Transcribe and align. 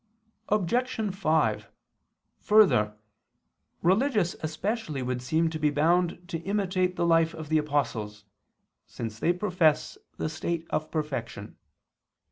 Obj. 0.49 1.13
5: 1.15 1.69
Further, 2.39 2.95
religious 3.83 4.33
especially 4.41 5.03
would 5.03 5.21
seem 5.21 5.47
to 5.51 5.59
be 5.59 5.69
bound 5.69 6.27
to 6.29 6.39
imitate 6.39 6.95
the 6.95 7.05
life 7.05 7.35
of 7.35 7.49
the 7.49 7.59
apostles, 7.59 8.25
since 8.87 9.19
they 9.19 9.31
profess 9.31 9.99
the 10.17 10.27
state 10.27 10.65
of 10.71 10.89
perfection. 10.89 11.55